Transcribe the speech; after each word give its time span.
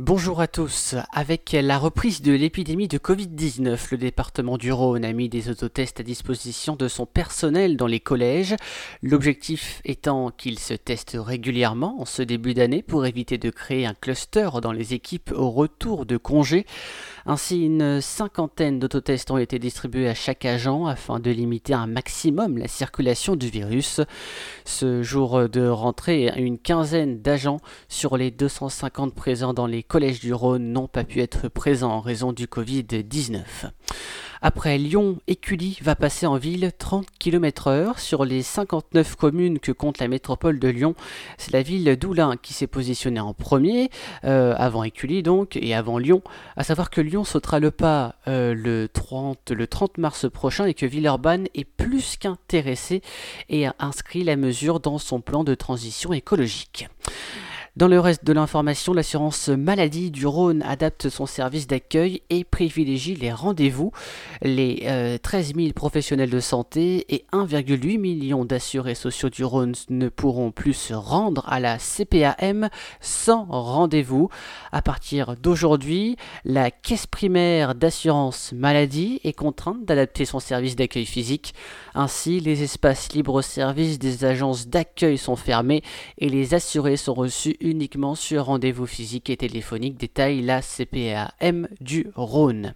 Bonjour 0.00 0.40
à 0.40 0.46
tous. 0.46 0.94
Avec 1.12 1.50
la 1.60 1.76
reprise 1.76 2.22
de 2.22 2.30
l'épidémie 2.30 2.86
de 2.86 2.98
Covid-19, 2.98 3.88
le 3.90 3.98
département 3.98 4.56
du 4.56 4.70
Rhône 4.70 5.04
a 5.04 5.12
mis 5.12 5.28
des 5.28 5.50
autotests 5.50 5.98
à 5.98 6.04
disposition 6.04 6.76
de 6.76 6.86
son 6.86 7.04
personnel 7.04 7.76
dans 7.76 7.88
les 7.88 7.98
collèges. 7.98 8.54
L'objectif 9.02 9.80
étant 9.84 10.30
qu'ils 10.30 10.60
se 10.60 10.74
testent 10.74 11.16
régulièrement 11.18 12.00
en 12.00 12.04
ce 12.04 12.22
début 12.22 12.54
d'année 12.54 12.84
pour 12.84 13.06
éviter 13.06 13.38
de 13.38 13.50
créer 13.50 13.86
un 13.86 13.94
cluster 13.94 14.48
dans 14.62 14.70
les 14.70 14.94
équipes 14.94 15.32
au 15.34 15.50
retour 15.50 16.06
de 16.06 16.16
congé. 16.16 16.64
Ainsi, 17.26 17.66
une 17.66 18.00
cinquantaine 18.00 18.78
d'autotests 18.78 19.32
ont 19.32 19.38
été 19.38 19.58
distribués 19.58 20.08
à 20.08 20.14
chaque 20.14 20.44
agent 20.44 20.86
afin 20.86 21.18
de 21.18 21.32
limiter 21.32 21.74
un 21.74 21.88
maximum 21.88 22.56
la 22.56 22.68
circulation 22.68 23.34
du 23.34 23.48
virus. 23.48 24.00
Ce 24.64 25.02
jour 25.02 25.48
de 25.48 25.66
rentrée, 25.66 26.32
une 26.36 26.60
quinzaine 26.60 27.20
d'agents 27.20 27.58
sur 27.88 28.16
les 28.16 28.30
250 28.30 29.12
présents 29.12 29.54
dans 29.54 29.66
les 29.66 29.82
collèges 29.88 30.20
du 30.20 30.34
Rhône 30.34 30.72
n'ont 30.72 30.86
pas 30.86 31.02
pu 31.02 31.20
être 31.20 31.48
présents 31.48 31.92
en 31.92 32.00
raison 32.00 32.32
du 32.32 32.46
Covid-19. 32.46 33.42
Après 34.40 34.78
Lyon, 34.78 35.18
Écully 35.26 35.78
va 35.82 35.96
passer 35.96 36.26
en 36.26 36.36
ville 36.36 36.70
30 36.78 37.06
km/h 37.18 37.98
sur 37.98 38.24
les 38.24 38.42
59 38.42 39.16
communes 39.16 39.58
que 39.58 39.72
compte 39.72 39.98
la 39.98 40.06
métropole 40.06 40.60
de 40.60 40.68
Lyon. 40.68 40.94
C'est 41.38 41.52
la 41.52 41.62
ville 41.62 41.96
d'Oulin 41.96 42.36
qui 42.40 42.52
s'est 42.52 42.68
positionnée 42.68 43.18
en 43.18 43.34
premier, 43.34 43.90
euh, 44.24 44.54
avant 44.56 44.84
Écully 44.84 45.24
donc, 45.24 45.56
et 45.56 45.74
avant 45.74 45.98
Lyon. 45.98 46.22
À 46.56 46.62
savoir 46.62 46.90
que 46.90 47.00
Lyon 47.00 47.24
sautera 47.24 47.58
le 47.58 47.72
pas 47.72 48.14
euh, 48.28 48.54
le, 48.54 48.88
30, 48.88 49.50
le 49.50 49.66
30 49.66 49.98
mars 49.98 50.30
prochain 50.30 50.66
et 50.66 50.74
que 50.74 50.86
Villeurbanne 50.86 51.48
est 51.54 51.64
plus 51.64 52.16
qu'intéressé 52.16 53.02
et 53.48 53.66
a 53.66 53.74
inscrit 53.80 54.22
la 54.22 54.36
mesure 54.36 54.78
dans 54.78 54.98
son 54.98 55.20
plan 55.20 55.42
de 55.42 55.54
transition 55.54 56.12
écologique. 56.12 56.88
Dans 57.78 57.86
le 57.86 58.00
reste 58.00 58.24
de 58.24 58.32
l'information, 58.32 58.92
l'assurance 58.92 59.50
maladie 59.50 60.10
du 60.10 60.26
Rhône 60.26 60.64
adapte 60.64 61.08
son 61.10 61.26
service 61.26 61.68
d'accueil 61.68 62.22
et 62.28 62.42
privilégie 62.42 63.14
les 63.14 63.30
rendez-vous. 63.30 63.92
Les 64.42 65.18
13 65.22 65.52
euh, 65.56 65.60
000 65.60 65.72
professionnels 65.74 66.28
de 66.28 66.40
santé 66.40 67.06
et 67.08 67.24
1,8 67.32 68.00
million 68.00 68.44
d'assurés 68.44 68.96
sociaux 68.96 69.30
du 69.30 69.44
Rhône 69.44 69.74
ne 69.90 70.08
pourront 70.08 70.50
plus 70.50 70.72
se 70.72 70.92
rendre 70.92 71.44
à 71.46 71.60
la 71.60 71.78
CPAM 71.78 72.68
sans 73.00 73.44
rendez-vous. 73.44 74.28
À 74.72 74.82
partir 74.82 75.36
d'aujourd'hui, 75.36 76.16
la 76.44 76.72
caisse 76.72 77.06
primaire 77.06 77.76
d'assurance 77.76 78.52
maladie 78.56 79.20
est 79.22 79.34
contrainte 79.34 79.84
d'adapter 79.84 80.24
son 80.24 80.40
service 80.40 80.74
d'accueil 80.74 81.06
physique. 81.06 81.54
Ainsi, 81.94 82.40
les 82.40 82.64
espaces 82.64 83.12
libres-service 83.12 84.00
des 84.00 84.24
agences 84.24 84.66
d'accueil 84.66 85.16
sont 85.16 85.36
fermés 85.36 85.84
et 86.18 86.28
les 86.28 86.54
assurés 86.54 86.96
sont 86.96 87.14
reçus 87.14 87.56
uniquement 87.68 88.14
sur 88.14 88.46
rendez-vous 88.46 88.86
physique 88.86 89.30
et 89.30 89.36
téléphonique, 89.36 89.98
détaille 89.98 90.42
la 90.42 90.62
CPAM 90.62 91.68
du 91.80 92.06
Rhône. 92.16 92.74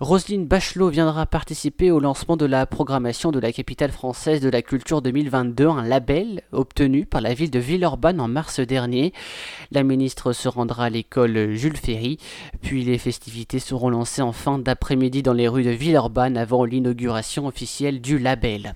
Roselyne 0.00 0.46
Bachelot 0.46 0.88
viendra 0.88 1.26
participer 1.26 1.90
au 1.90 2.00
lancement 2.00 2.36
de 2.36 2.44
la 2.44 2.66
programmation 2.66 3.30
de 3.30 3.38
la 3.38 3.52
capitale 3.52 3.92
française 3.92 4.40
de 4.40 4.48
la 4.48 4.62
culture 4.62 5.00
2022, 5.00 5.68
un 5.68 5.82
label 5.82 6.42
obtenu 6.52 7.06
par 7.06 7.20
la 7.20 7.34
ville 7.34 7.50
de 7.50 7.58
Villeurbanne 7.58 8.20
en 8.20 8.28
mars 8.28 8.60
dernier. 8.60 9.12
La 9.70 9.82
ministre 9.82 10.32
se 10.32 10.48
rendra 10.48 10.86
à 10.86 10.90
l'école 10.90 11.54
Jules 11.54 11.76
Ferry, 11.76 12.18
puis 12.62 12.84
les 12.84 12.98
festivités 12.98 13.58
seront 13.58 13.90
lancées 13.90 14.22
en 14.22 14.32
fin 14.32 14.58
d'après-midi 14.58 15.22
dans 15.22 15.32
les 15.32 15.48
rues 15.48 15.64
de 15.64 15.70
Villeurbanne 15.70 16.36
avant 16.36 16.64
l'inauguration 16.64 17.46
officielle 17.46 18.00
du 18.00 18.18
label. 18.18 18.74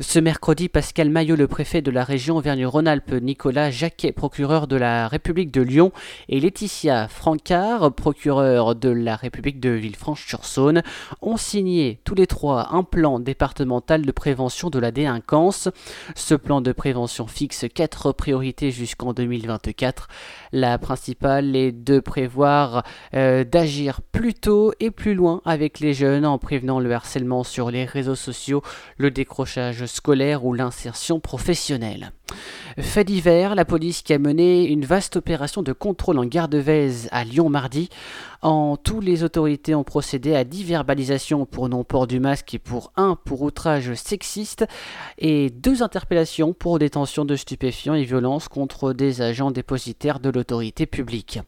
Ce 0.00 0.18
mercredi, 0.18 0.68
Pascal 0.68 1.10
Maillot, 1.10 1.36
le 1.36 1.46
préfet 1.46 1.82
de 1.82 1.90
la 1.90 2.04
région 2.04 2.36
Auvergne-Rhône-Alpes, 2.36 3.12
Nicolas 3.22 3.70
Jacquet, 3.70 4.12
procureur 4.12 4.66
de 4.66 4.76
la 4.76 4.87
République 5.08 5.50
de 5.50 5.62
Lyon, 5.62 5.92
et 6.28 6.40
Laetitia 6.40 7.08
Francard, 7.08 7.92
procureur 7.92 8.74
de 8.74 8.88
la 8.88 9.16
République 9.16 9.60
de 9.60 9.70
Villefranche-sur-Saône, 9.70 10.82
ont 11.22 11.36
signé 11.36 12.00
tous 12.04 12.14
les 12.14 12.26
trois 12.26 12.68
un 12.72 12.82
plan 12.82 13.18
départemental 13.20 14.02
de 14.02 14.12
prévention 14.12 14.70
de 14.70 14.78
la 14.78 14.90
délinquance. 14.90 15.68
Ce 16.14 16.34
plan 16.34 16.60
de 16.60 16.72
prévention 16.72 17.26
fixe 17.26 17.66
quatre 17.74 18.12
priorités 18.12 18.70
jusqu'en 18.70 19.12
2024. 19.12 20.08
La 20.52 20.78
principale 20.78 21.54
est 21.56 21.72
de 21.72 22.00
prévoir 22.00 22.84
euh, 23.14 23.44
d'agir 23.44 24.00
plus 24.00 24.34
tôt 24.34 24.72
et 24.80 24.90
plus 24.90 25.14
loin 25.14 25.42
avec 25.44 25.80
les 25.80 25.94
jeunes 25.94 26.26
en 26.26 26.38
prévenant 26.38 26.80
le 26.80 26.92
harcèlement 26.92 27.44
sur 27.44 27.70
les 27.70 27.84
réseaux 27.84 28.14
sociaux, 28.14 28.62
le 28.96 29.10
décrochage 29.10 29.86
scolaire 29.86 30.44
ou 30.44 30.52
l'insertion 30.52 31.20
professionnelle. 31.20 32.12
Fait 32.78 33.04
d'hiver, 33.04 33.54
la 33.54 33.64
police 33.64 34.02
qui 34.02 34.12
a 34.12 34.18
mené 34.18 34.66
une 34.66 34.84
vaste 34.84 35.16
opération 35.16 35.62
de 35.62 35.72
contrôle 35.72 36.18
en 36.18 36.24
gare 36.24 36.48
de 36.48 36.58
Vèze 36.58 37.08
à 37.10 37.24
Lyon 37.24 37.48
mardi. 37.48 37.88
En 38.40 38.76
tout, 38.76 39.00
les 39.00 39.24
autorités 39.24 39.74
ont 39.74 39.82
procédé 39.82 40.36
à 40.36 40.44
10 40.44 40.62
verbalisations 40.62 41.44
pour 41.44 41.68
non-port 41.68 42.06
du 42.06 42.20
masque 42.20 42.54
et 42.54 42.60
pour 42.60 42.92
un 42.94 43.16
pour 43.16 43.42
outrage 43.42 43.94
sexiste 43.94 44.64
et 45.18 45.50
deux 45.50 45.82
interpellations 45.82 46.52
pour 46.52 46.78
détention 46.78 47.24
de 47.24 47.34
stupéfiants 47.34 47.94
et 47.94 48.04
violences 48.04 48.46
contre 48.46 48.92
des 48.92 49.22
agents 49.22 49.50
dépositaires 49.50 50.20
de 50.20 50.30
l'autorité 50.30 50.86
publique. 50.86 51.40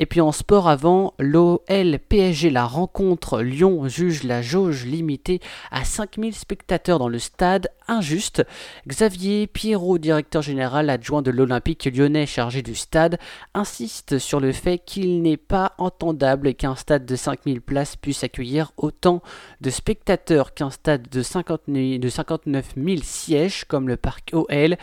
Et 0.00 0.06
puis 0.06 0.20
en 0.20 0.32
sport 0.32 0.68
avant, 0.68 1.14
l'OL 1.20 2.00
PSG 2.08 2.50
la 2.50 2.66
rencontre 2.66 3.40
Lyon 3.40 3.86
juge 3.86 4.24
la 4.24 4.42
jauge 4.42 4.84
limitée 4.84 5.40
à 5.70 5.84
5000 5.84 6.34
spectateurs 6.34 6.98
dans 6.98 7.08
le 7.08 7.20
stade 7.20 7.68
injuste. 7.88 8.44
Xavier 8.86 9.46
Pierrot, 9.46 9.98
directeur 9.98 10.42
général 10.42 10.90
adjoint 10.90 11.22
de 11.22 11.30
l'Olympique 11.30 11.84
lyonnais 11.84 12.26
chargé 12.26 12.62
du 12.62 12.74
stade, 12.74 13.18
insiste 13.54 14.18
sur 14.18 14.40
le 14.40 14.52
fait 14.52 14.78
qu'il 14.78 15.22
n'est 15.22 15.36
pas 15.36 15.74
entendable 15.78 16.54
qu'un 16.54 16.76
stade 16.76 17.06
de 17.06 17.16
5000 17.16 17.60
places 17.60 17.96
puisse 17.96 18.24
accueillir 18.24 18.72
autant 18.76 19.22
de 19.60 19.70
spectateurs 19.70 20.54
qu'un 20.54 20.70
stade 20.70 21.08
de, 21.08 21.22
59 21.22 22.74
000 22.76 22.98
sièges 23.02 23.64
comme 23.64 23.88
le 23.88 23.96
parc 23.96 24.30
OL. 24.32 24.76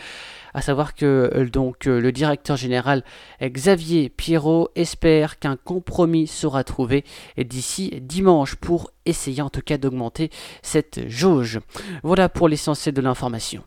À 0.54 0.62
savoir 0.62 0.94
que 0.94 1.30
euh, 1.34 1.48
donc 1.48 1.86
euh, 1.86 2.00
le 2.00 2.12
directeur 2.12 2.56
général 2.56 3.04
Xavier 3.42 4.08
Pierrot 4.08 4.70
espère 4.74 5.38
qu'un 5.38 5.56
compromis 5.56 6.26
sera 6.26 6.64
trouvé 6.64 7.04
d'ici 7.38 8.00
dimanche 8.00 8.56
pour 8.56 8.92
essayer 9.06 9.42
en 9.42 9.50
tout 9.50 9.62
cas 9.62 9.78
d'augmenter 9.78 10.30
cette 10.62 11.08
jauge. 11.08 11.60
Voilà 12.02 12.28
pour 12.28 12.48
l'essentiel 12.48 12.94
de 12.94 13.00
l'information. 13.00 13.58